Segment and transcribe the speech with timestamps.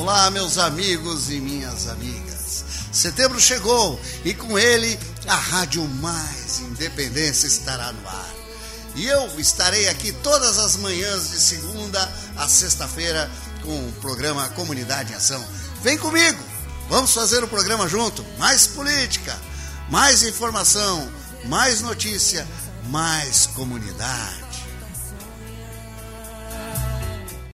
[0.00, 2.64] Olá, meus amigos e minhas amigas.
[2.90, 8.34] Setembro chegou e com ele a Rádio Mais Independência estará no ar.
[8.94, 13.30] E eu estarei aqui todas as manhãs de segunda a sexta-feira
[13.62, 15.44] com o programa Comunidade em Ação.
[15.82, 16.42] Vem comigo,
[16.88, 18.24] vamos fazer o programa junto.
[18.38, 19.38] Mais política,
[19.90, 21.12] mais informação,
[21.44, 22.48] mais notícia,
[22.88, 24.64] mais comunidade.